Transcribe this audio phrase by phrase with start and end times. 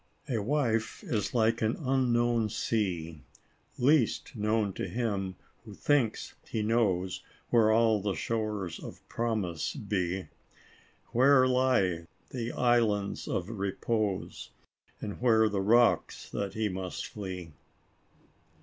[0.27, 3.21] A wife is like an unknown sea;
[3.77, 10.25] Least known to him who thinks he knows Where all the shores of promise he.
[11.11, 14.49] Where lie the islands of repose,
[14.99, 17.51] And where the rocks that he must flee."